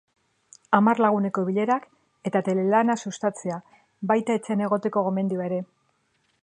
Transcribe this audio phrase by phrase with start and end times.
[0.77, 1.85] Hamar laguneko bilerak
[2.31, 3.59] eta telelana sustatzea,
[4.13, 5.63] baita etxean egoteko gomendioa ere.